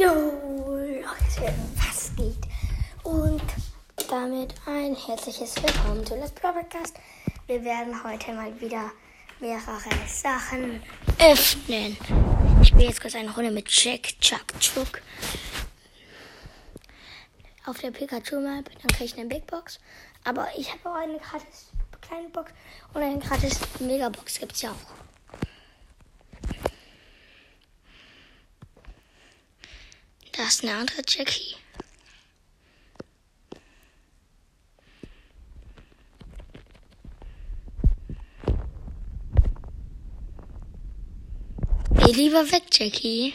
[0.00, 2.36] Jo, Leute, was geht?
[3.02, 3.42] Und
[4.08, 6.94] damit ein herzliches Willkommen zu Let's Play Podcast.
[7.48, 8.92] Wir werden heute mal wieder
[9.40, 10.80] mehrere Sachen
[11.18, 11.96] öffnen.
[12.62, 15.02] Ich spiele jetzt kurz eine Runde mit Jack Chuck Chuck.
[17.66, 19.80] Auf der Pikachu Map, dann kriege ich eine Big Box.
[20.22, 21.72] Aber ich habe auch eine gratis
[22.02, 22.52] kleine Box
[22.94, 25.07] und eine gratis Megabox gibt es ja auch.
[30.38, 31.56] Da ist eine andere Jackie.
[41.90, 43.34] Geh lieber weg, Jackie.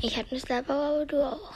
[0.00, 1.52] Ich hab eine Slapper, aber du auch.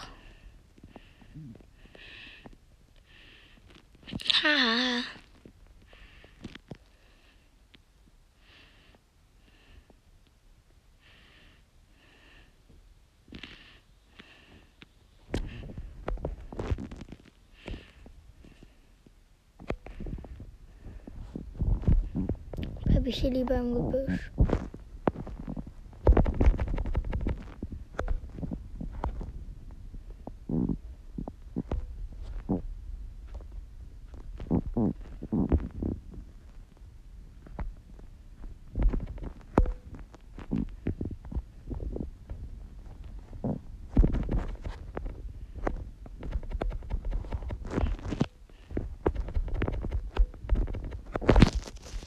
[23.12, 24.30] Ich hier lieber im Gebüsch.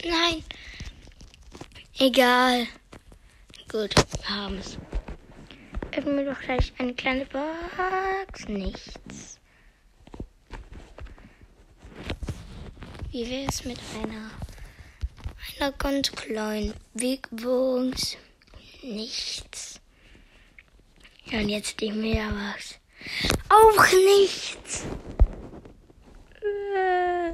[0.08, 0.44] Nein.
[1.98, 2.68] Egal.
[3.72, 4.78] Gut, wir haben es.
[5.96, 8.48] Öffnen wir doch gleich eine kleine Box.
[8.50, 9.40] Nichts.
[13.12, 14.30] Wie wäre es mit einer,
[15.58, 18.18] einer ganz kleinen Big Box?
[18.84, 19.80] Nichts.
[21.28, 22.78] Ja, und jetzt die Mehrbox.
[23.48, 24.84] Auch nichts.
[26.76, 27.32] Äh,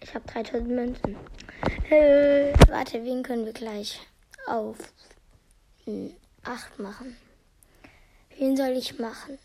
[0.00, 1.16] Ich habe 3000 Münzen.
[1.92, 4.00] Äh, warte, wen können wir gleich
[4.46, 4.78] auf
[6.42, 7.18] 8 machen?
[8.38, 9.38] Wen soll ich machen?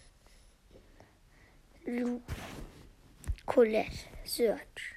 [1.83, 2.21] Lu,
[3.45, 3.91] Colette,
[4.23, 4.95] Search.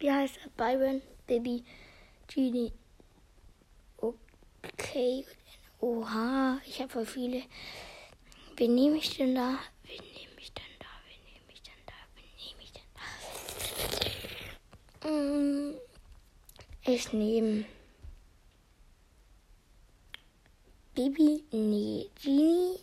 [0.00, 0.50] Wie heißt er?
[0.50, 1.64] Byron, Baby,
[2.26, 2.74] Genie.
[3.96, 5.24] Okay.
[5.80, 7.42] Oha, ich habe voll viele.
[8.58, 9.58] Wen nehme ich denn da?
[9.84, 10.92] Wen nehme ich denn da?
[11.06, 11.94] Wen nehme ich denn da?
[12.14, 12.62] Wen nehme
[15.04, 15.74] Mm,
[16.86, 17.64] Ich nehme
[20.94, 22.78] Bibi, nee, Genie,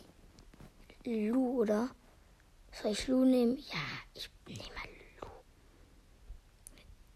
[1.05, 1.89] Lu, oder?
[2.71, 3.57] Soll ich Lu nehmen?
[3.57, 3.79] Ja,
[4.13, 4.61] ich nehme
[5.19, 5.27] Lu.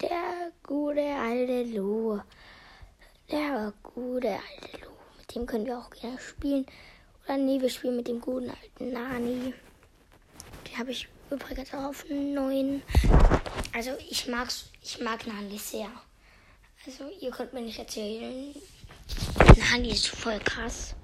[0.01, 2.19] Der gute alte Lu.
[3.29, 4.91] Der gute alte Lu.
[5.19, 6.65] Mit dem können wir auch gerne spielen.
[7.25, 9.53] Oder nee, wir spielen mit dem guten alten Nani.
[10.67, 12.81] Den habe ich übrigens auch auf 9.
[13.75, 15.89] Also ich mag's, ich mag Nani sehr.
[16.85, 18.55] Also ihr könnt mir nicht erzählen.
[19.57, 20.95] Nani ist voll krass.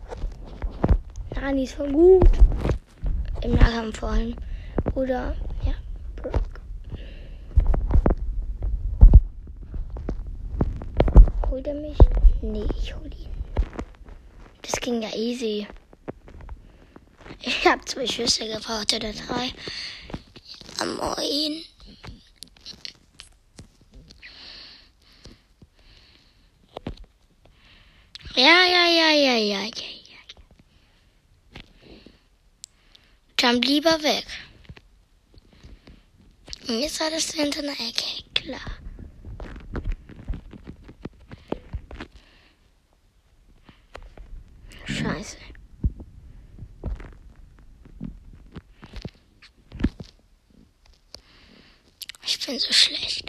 [1.35, 2.29] Nani ist voll gut.
[3.43, 4.37] Im Nahkampf vor allem.
[4.95, 5.73] Oder, ja,
[6.15, 6.61] Brock.
[11.49, 11.97] Holt er mich?
[12.41, 13.27] Nee, ich hol ihn.
[14.61, 15.67] Das ging ja easy.
[17.41, 19.51] Ich habe zwei Schüsse gebraucht oder drei.
[20.79, 21.65] Ja, moin.
[28.91, 29.71] Ja, ja, ja, ja.
[33.39, 34.25] Jump lieber weg.
[36.67, 38.59] Und jetzt war das hinter einer Ecke, klar.
[44.85, 45.37] Scheiße.
[52.23, 53.25] Ich bin so schlecht.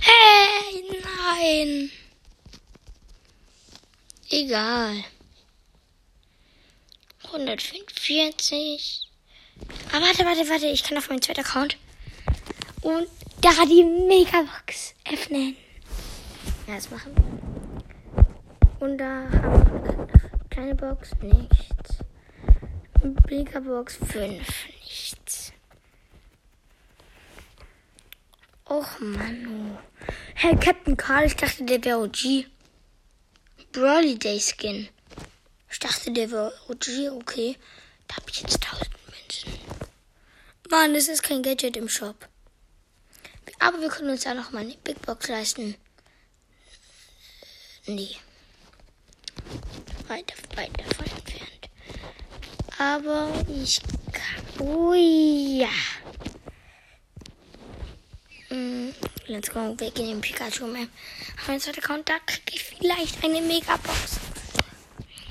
[0.00, 1.90] Hey, nein.
[4.48, 5.04] Egal.
[7.24, 9.10] 145.
[9.92, 10.66] Aber warte, warte, warte.
[10.68, 11.76] Ich kann auf meinen zweiten Account.
[12.80, 13.08] Und
[13.42, 15.54] da die Megabox öffnen.
[16.66, 18.86] Ja, das machen wir.
[18.86, 21.10] Und da haben wir eine kleine Box.
[21.20, 21.98] Nichts.
[23.28, 24.66] Megabox 5.
[24.80, 25.52] Nichts.
[28.64, 29.76] Och, Manu.
[30.34, 32.46] Hey, Captain Carl, ich dachte, der wäre OG.
[33.72, 34.88] Brawly Day Skin.
[35.70, 37.56] Ich dachte, der wäre OG, okay.
[38.06, 39.60] Da habe ich jetzt tausend Münzen.
[40.70, 42.28] Mann, es ist kein Gadget im Shop.
[43.58, 45.74] Aber wir können uns ja noch mal eine Big Box leisten.
[47.86, 48.16] Nee.
[50.06, 51.70] Weiter, weiter davon entfernt.
[52.78, 53.80] Aber ich
[54.12, 54.66] kann.
[54.66, 55.68] Ui, ja.
[58.50, 58.90] Mm,
[59.28, 59.74] let's go.
[59.78, 60.88] Wir gehen in Pikachu Map.
[61.46, 64.18] Mein zweiter Account, da kriege ich vielleicht eine Megabox.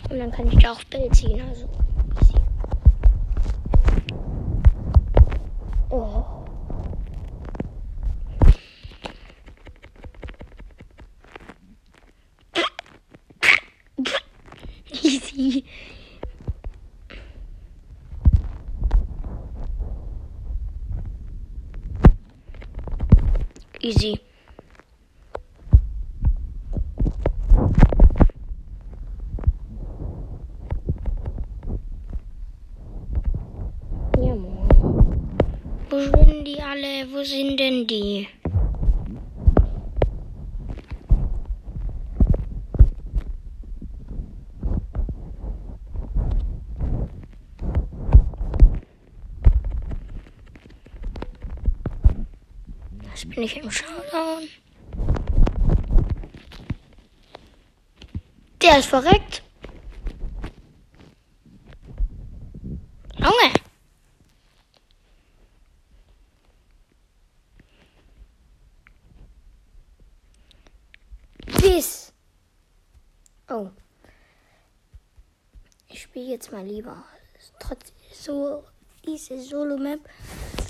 [0.10, 1.42] Und dann kann ich da auch Bell ziehen.
[1.42, 1.70] Also.
[5.90, 6.26] Oh.
[15.04, 15.64] Easy.
[23.88, 24.20] Easy.
[35.90, 37.08] Wo sind die alle?
[37.14, 38.28] Wo sind denn die?
[53.18, 54.48] Jetzt bin ich im Showdown.
[58.62, 59.42] Der ist verreckt.
[63.18, 63.54] Junge.
[71.60, 72.14] Bis.
[73.50, 73.72] Oh.
[75.88, 77.04] Ich spiele jetzt mal lieber.
[77.60, 78.64] Trotz so
[79.04, 80.02] diese Solo-Map.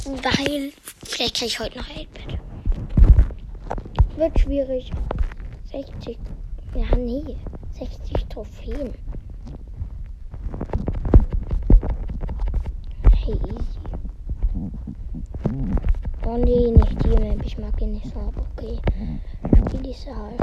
[0.05, 0.71] Weil
[1.03, 2.36] vielleicht kriege ich heute noch 8-Bit.
[4.17, 4.91] Wird schwierig.
[5.65, 6.17] 60.
[6.73, 7.37] Ja, nee.
[7.73, 8.91] 60 Trophäen.
[13.13, 13.79] Hey, easy.
[16.25, 17.45] Oh nee, nicht die Map.
[17.45, 18.79] Ich mag die nicht so, aber okay.
[19.67, 20.41] Spiel diese halt.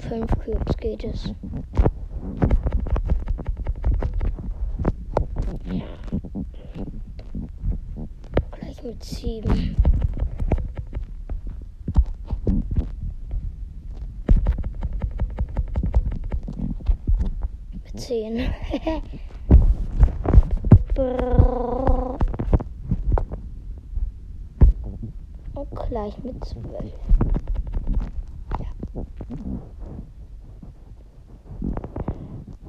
[0.00, 1.32] 5 Cubes geht es.
[8.50, 9.76] Gleich mit 7.
[18.08, 18.40] 10.
[20.94, 22.18] Brrrr.
[25.54, 26.64] Und gleich mit 12.
[28.58, 28.66] Ja.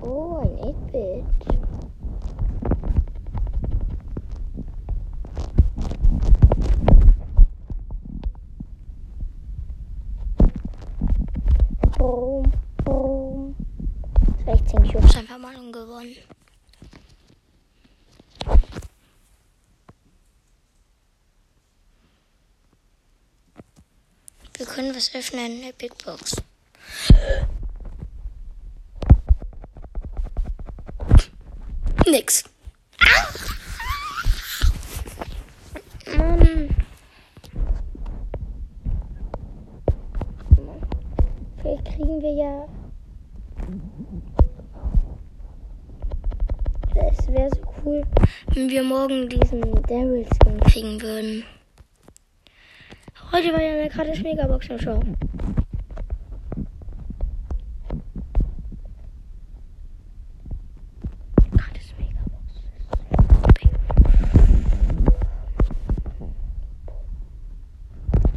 [0.01, 1.24] Oh, ein 8-Bit.
[11.97, 12.69] Brum, brum.
[14.69, 16.16] 16 Cubes einfach mal gewonnen.
[24.57, 26.36] Wir können was öffnen in der Big Box.
[32.06, 32.44] Nix.
[36.16, 36.69] Mann.
[41.57, 42.68] Vielleicht kriegen wir ja.
[47.11, 48.04] Es wäre so cool,
[48.69, 51.44] wir morgen diesen Daryl Skin kriegen würden.
[53.31, 54.99] Heute war ja eine gratis Megabox im Show.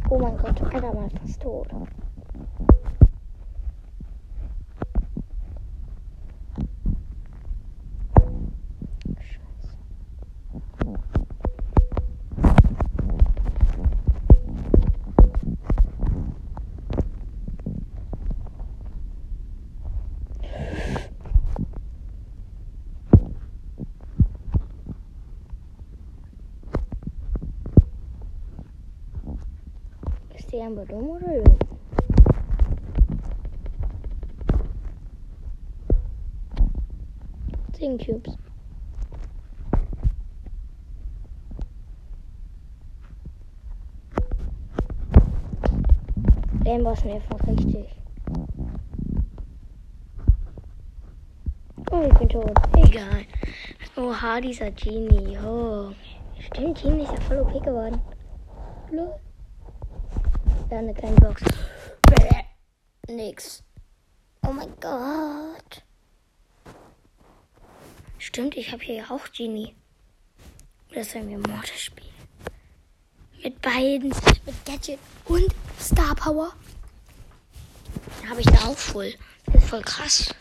[0.09, 1.67] Oh mein Gott, Alter, mal fast tot.
[30.53, 31.57] Die einfach dumm oder dumm?
[37.71, 38.37] Zehn Cubes.
[46.63, 47.87] Den war mir einfach richtig.
[51.89, 52.53] Oh, ich bin tot.
[54.69, 55.35] Genie.
[55.39, 55.89] Oh.
[56.39, 57.99] Stimmt, Genie ist ja voll OP.
[58.91, 59.22] Lol.
[60.73, 61.43] Ja, eine kleine Box.
[62.01, 63.13] Bäh.
[63.13, 63.61] Nix.
[64.41, 65.83] Oh mein Gott.
[68.17, 69.75] Stimmt, ich habe hier ja auch Genie.
[70.99, 72.09] Sollen wir Mortis spielen?
[73.43, 74.15] Mit beiden.
[74.47, 76.51] Mit Gadget und Star Power.
[78.27, 79.13] Habe ich da auch voll.
[79.45, 80.32] Das ist voll krass.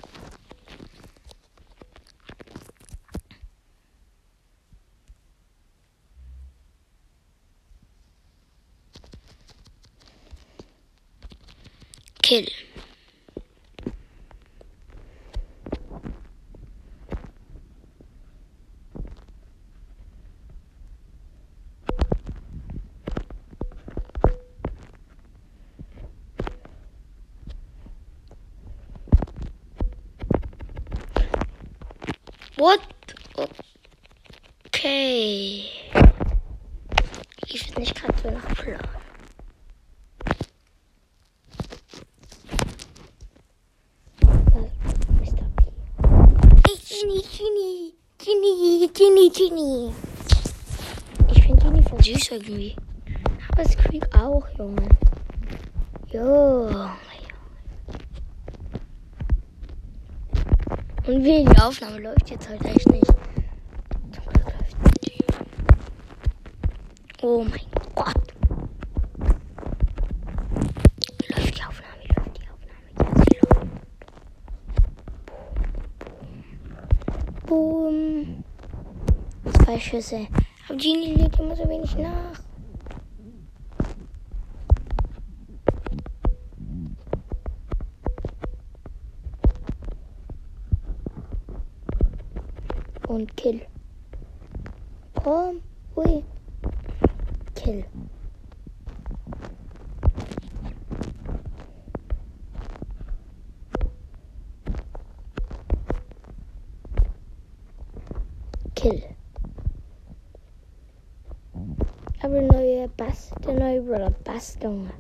[12.32, 12.71] Hill.
[52.32, 52.74] Irgendwie.
[53.52, 54.88] Aber Squeak auch, Junge.
[56.10, 56.68] Jo.
[61.06, 63.06] Und wie die Aufnahme läuft jetzt halt echt nicht.
[67.22, 67.60] Oh mein
[67.94, 68.14] Gott.
[71.28, 73.24] Läuft die Aufnahme, läuft die Aufnahme.
[73.30, 73.66] Sie läuft.
[77.46, 78.44] Boom.
[79.64, 80.26] Zwei Schüsse.
[80.72, 82.40] Aber Genie legt immer so wenig nach.
[93.06, 93.60] und kill.
[95.22, 95.60] Komm,
[95.94, 96.24] ui.
[97.54, 97.84] Kill.
[108.74, 109.12] Kill.
[112.32, 114.56] Aber neue Bass, der neue Brother Bass.
[114.62, 114.90] Junge.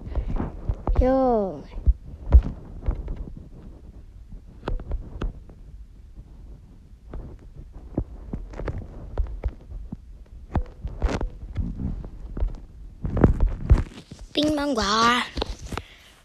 [14.34, 15.22] Bing Bang War.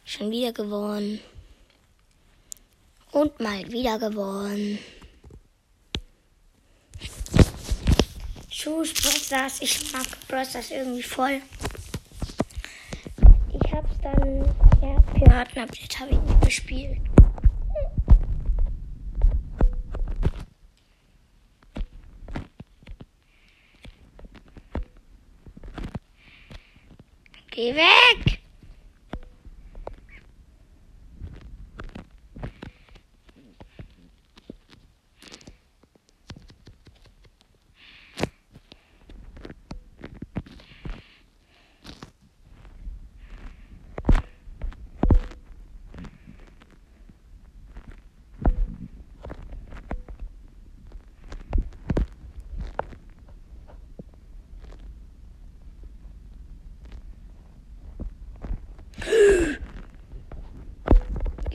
[0.04, 1.22] Schon wieder gewonnen.
[3.14, 4.78] Und mal wieder gewonnen.
[8.68, 9.62] Tschüss, Brosters.
[9.62, 11.42] Ich mag Brosters irgendwie voll.
[13.54, 14.44] Ich hab's dann,
[14.82, 17.00] ja, Piraten-Update habe ich nicht gespielt.
[27.52, 28.27] Geh weg!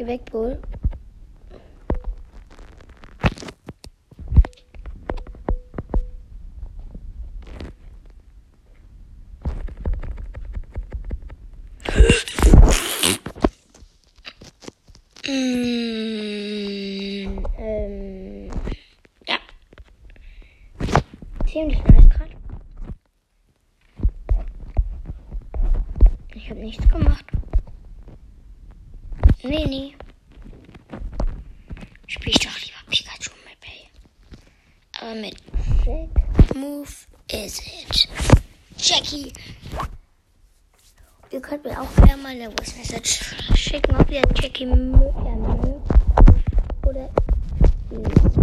[0.03, 0.59] Geh weg, Bull.
[15.25, 15.31] Mm,
[17.57, 18.51] ähm,
[19.29, 19.39] ja.
[21.47, 22.33] Ziemlich nice gerade.
[26.35, 27.12] Ich habe nichts gemacht.
[29.73, 29.95] Nee.
[32.07, 33.89] Spiel ich doch lieber Pikachu mit Play.
[35.01, 35.35] Aber mit
[35.87, 36.91] Jack Move
[37.31, 38.07] is it.
[38.77, 39.33] Jackie.
[41.31, 45.17] Ihr könnt mir auch gerne mal eine Voice Message schicken, ob ihr Jackie mögt
[46.85, 47.09] oder
[47.91, 48.37] nicht.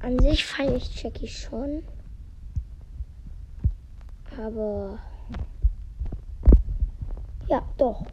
[0.00, 1.82] An sich feiere ich Jackie schon.
[4.36, 4.98] Aber
[7.52, 8.06] ja, doch.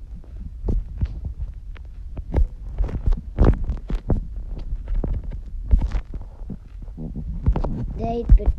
[7.97, 8.51] Date,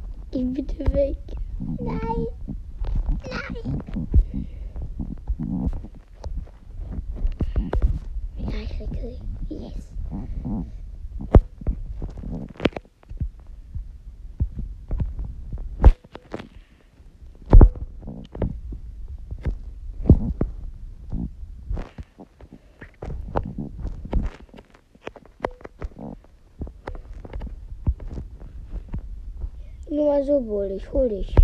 [30.31, 31.35] Also wohl, ich hol dich.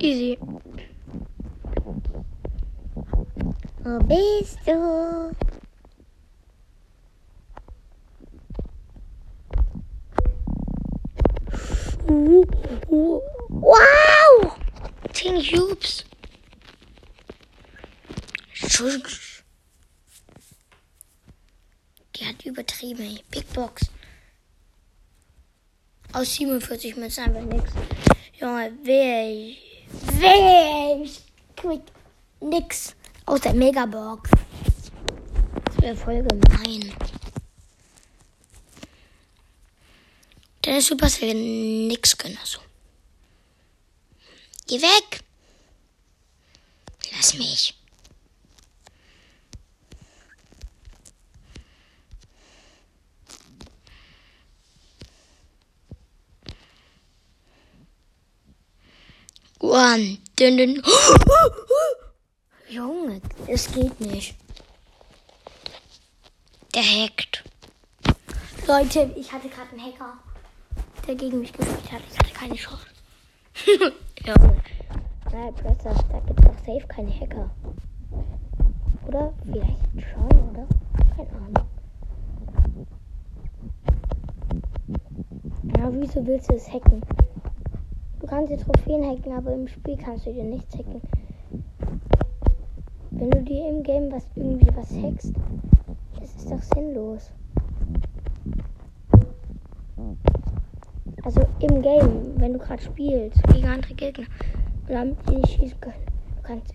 [0.00, 0.36] Easy.
[3.84, 5.30] Wo bist du?
[13.48, 14.56] Wow!
[15.12, 16.04] 10 Cubes.
[18.60, 18.68] Die
[22.92, 23.20] übertrieben.
[23.30, 23.82] Big Box.
[26.12, 27.70] Aus 47 Münzen einfach nix.
[28.40, 31.22] Junge, wer ich.
[31.56, 31.82] Quick.
[32.40, 32.94] Nix.
[33.24, 34.30] Aus der Megabox.
[35.64, 36.92] Das wäre voll gemein.
[40.62, 42.38] Dann ist Supercell nix können.
[42.40, 42.60] Also.
[44.66, 45.20] Geh weg.
[47.12, 47.74] Lass mich.
[59.60, 60.18] One.
[60.38, 60.82] Dün, dün.
[62.68, 64.34] Junge, es geht nicht.
[66.74, 67.42] Der hackt.
[68.68, 70.18] Leute, ich hatte gerade einen Hacker,
[71.06, 72.02] der gegen mich gespielt hat.
[72.10, 72.86] Ich hatte keine Chance.
[74.26, 74.62] Junge.
[75.32, 77.50] Nein, Pressers, da gibt es doch safe keine Hacker.
[79.06, 79.32] Oder?
[79.42, 79.78] Vielleicht
[80.12, 80.66] schon, oder?
[81.16, 81.68] Keine Ahnung.
[85.76, 87.02] Ja, wieso willst du es hacken?
[88.26, 91.00] Du kannst die Trophäen hacken, aber im Spiel kannst du dir nichts hacken.
[93.12, 95.32] Wenn du dir im Game was irgendwie was hackst,
[96.18, 97.30] das ist doch sinnlos.
[101.22, 104.26] Also im Game, wenn du gerade spielst gegen andere Gegner
[104.88, 105.94] damit die nicht schießen können.
[106.36, 106.74] Du kannst,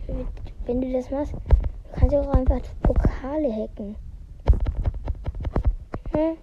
[0.68, 3.98] wenn du das machst, du kannst auch einfach Pokale hacken.
[6.14, 6.38] Hm?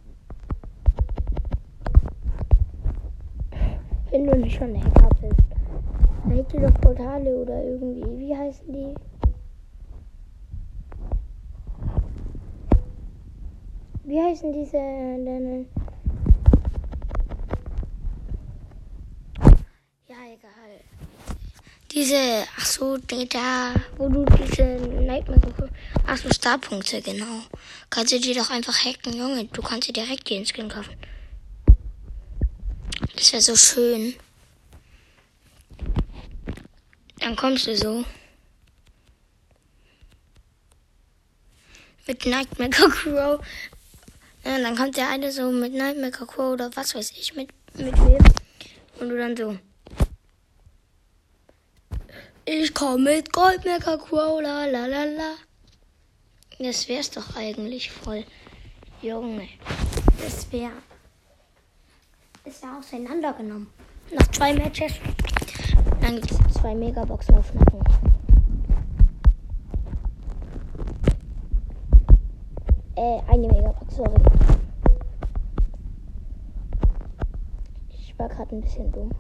[4.11, 5.49] Wenn du nicht schon Hacker bist.
[6.53, 8.95] Dir doch Portale oder irgendwie, wie heißen die?
[14.05, 15.67] Wie heißen diese denn?
[20.07, 20.81] Ja, egal.
[21.91, 24.65] Diese, ach so, da, wo du diese
[25.03, 25.41] Nightmare,
[26.07, 27.43] ach so, Starpunkte, genau.
[27.91, 29.45] Kannst du die doch einfach hacken, Junge.
[29.47, 30.95] Du kannst dir direkt den Skin kaufen.
[33.15, 34.15] Das wäre so schön.
[37.21, 38.05] Dann kommst du so.
[42.07, 43.41] Mit Nightmare Crow
[44.49, 47.95] ja, dann kommt der eine so mit Nightmare Crow oder was weiß ich mit, mit
[47.99, 48.19] wem.
[48.99, 49.59] Und du dann so.
[52.47, 55.35] Ich komme mit Gold Mecha Crow, la la la la.
[56.59, 58.25] Das wär's doch eigentlich voll.
[59.03, 59.49] Junge.
[60.23, 60.73] Das wär.
[62.49, 63.67] Ist ja auseinandergenommen.
[64.11, 64.95] Nach zwei Matches.
[66.01, 67.81] Dann gibt's zwei Megaboxen auf Nacken.
[72.97, 74.15] Äh, eine Megabox, sorry.
[77.91, 79.11] Ich war gerade ein bisschen dumm.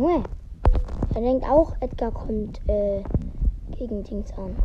[0.00, 0.24] Junge,
[1.14, 3.02] er denkt auch, Edgar kommt äh,
[3.76, 4.56] gegen Dings an.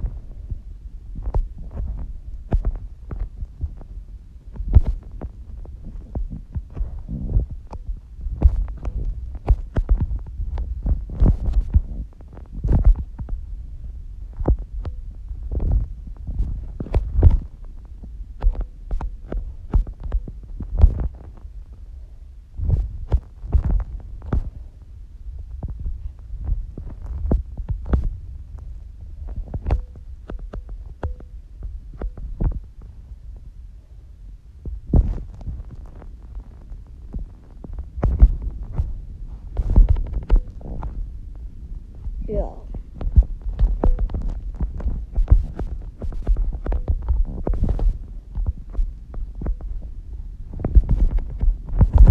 [42.27, 42.51] Ja.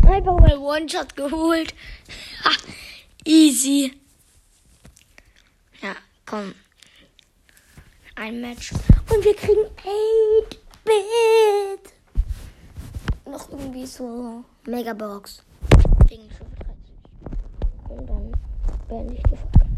[0.09, 1.75] Einfach mal One-Shot geholt.
[2.45, 2.51] Ha,
[3.25, 3.93] easy.
[5.81, 5.95] Ja,
[6.27, 6.55] komm.
[8.17, 8.73] Ein Match.
[9.11, 9.67] Und wir kriegen
[10.45, 11.93] 8-Bit.
[13.27, 15.43] Noch irgendwie so Megabox.
[16.09, 16.31] 35.
[17.89, 18.33] Und dann
[18.89, 19.74] beende ich Folge.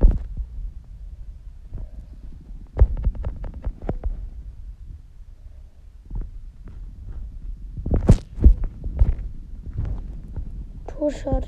[11.08, 11.46] Two-Shot.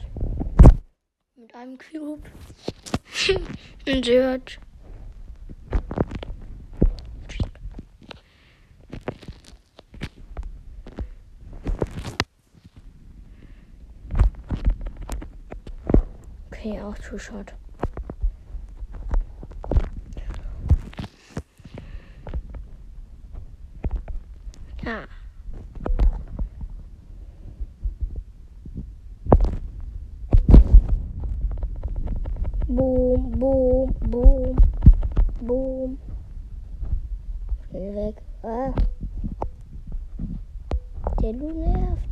[1.34, 2.22] Mit einem Cube.
[3.88, 4.60] Ein Search.
[16.52, 17.52] Okay, auch Two-Shot.
[32.70, 34.56] Boom, boom, boom,
[35.40, 35.98] boom.
[37.72, 38.14] Weg.
[38.42, 38.74] Ah.
[41.22, 42.07] Der Lu nervt.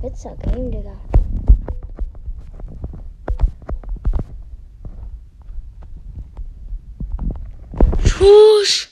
[0.00, 0.96] Schwitzer Game, Digga.
[8.08, 8.88] Tusch!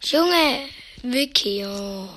[0.00, 0.70] Junge,
[1.02, 2.08] Vicky, oh.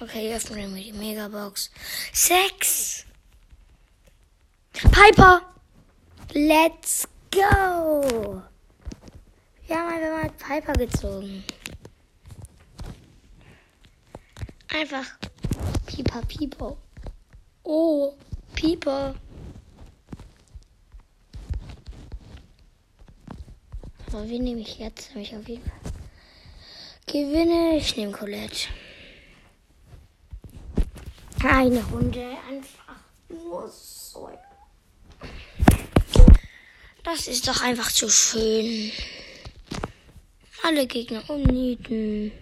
[0.00, 1.70] Okay, öffnen wir die Megabox.
[2.12, 3.06] Sechs!
[4.72, 5.42] Piper!
[6.32, 8.42] Let's go!
[9.68, 11.44] Wir haben einfach mal Piper gezogen.
[14.68, 15.06] Einfach
[15.86, 16.76] Pieper, Pieper.
[17.62, 18.14] Oh,
[18.54, 19.14] Pieper.
[24.08, 25.10] Aber wen nehme ich jetzt?
[25.10, 25.92] Nehme ich auf jeden Fall.
[27.06, 27.76] Gewinne.
[27.76, 28.68] Ich nehme Colette.
[31.42, 32.96] Eine Runde einfach
[33.28, 34.30] nur so.
[37.04, 38.90] Das ist doch einfach zu schön.
[40.64, 42.32] Alle Gegner umnieten.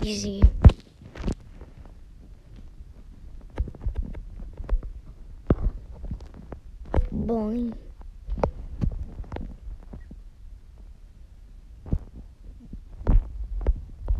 [0.00, 0.40] Easy.
[7.10, 7.74] Boing.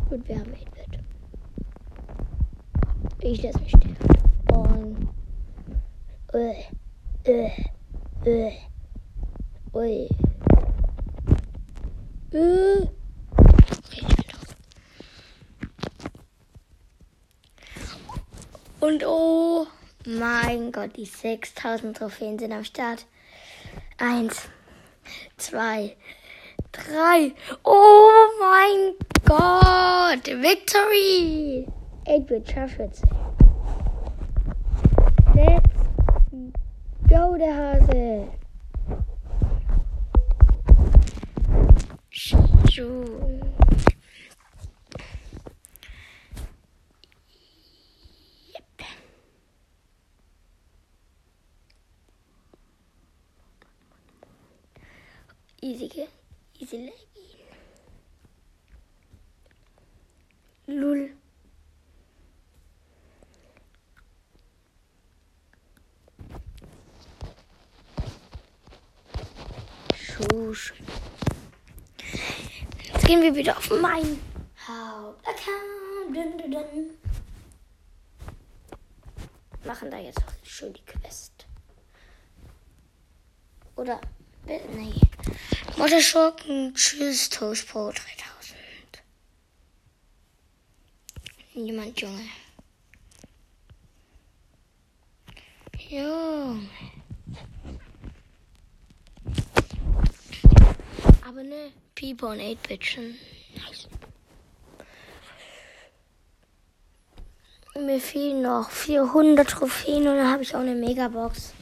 [0.09, 0.99] Gut, wir haben 8-Bit.
[3.31, 3.95] Ich lasse mich sterben.
[4.47, 5.09] Boing.
[6.33, 6.63] Äh,
[7.25, 7.51] äh,
[8.25, 8.53] äh.
[9.71, 10.09] Ui.
[12.33, 12.87] Äh.
[13.91, 14.07] Ich.
[18.79, 19.67] Und oh
[20.07, 23.05] mein Gott, die 6000 Trophäen sind am Start.
[23.99, 24.49] Eins,
[25.37, 25.95] zwei,
[26.71, 27.33] drei.
[27.63, 31.67] Oh mein Gott, Victory!
[32.07, 33.03] 8-Bit Schaffwitz.
[35.39, 36.51] Let's
[37.07, 38.27] go, der Hase.
[48.53, 48.81] Yep.
[55.61, 56.07] Easy,
[56.59, 56.93] easy.
[60.67, 61.18] Lul.
[70.59, 70.73] Schusch.
[72.83, 74.19] Jetzt gehen wir wieder auf mein
[74.67, 75.55] Hauptaccount.
[79.65, 81.45] Machen da jetzt auch schön die Quest.
[83.75, 84.01] Oder,
[84.45, 84.93] nee.
[85.77, 88.03] Mutterschurken, tschüss, Toast Pro 3000.
[91.53, 92.27] Niemand, Junge.
[95.89, 96.69] Junge.
[101.29, 103.15] Aber ne, People und 8-Bit schon
[103.55, 103.87] nice.
[107.75, 111.53] Mir fehlen noch 400 Trophäen und dann habe ich auch eine Megabox.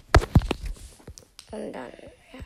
[1.51, 1.91] Und dann,
[2.31, 2.39] ja.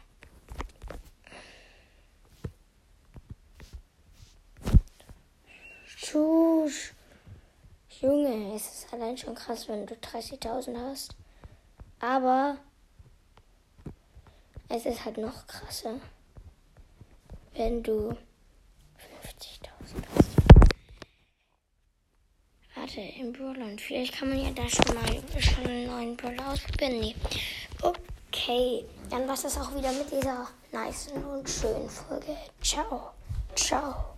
[5.85, 6.93] Schusch.
[7.99, 11.15] Junge, es ist allein schon krass, wenn du 30.000 hast.
[11.99, 12.57] Aber
[14.73, 15.95] Es ist halt noch krasser,
[17.53, 20.31] wenn du 50.000 hast.
[22.75, 23.81] Warte, im Burland.
[23.81, 26.99] Vielleicht kann man ja da schon mal schon einen neuen Brawler ausprobieren.
[26.99, 27.15] Nee.
[27.81, 32.37] Okay, dann war es das auch wieder mit dieser nice und schönen Folge.
[32.61, 33.11] Ciao.
[33.55, 34.10] Ciao.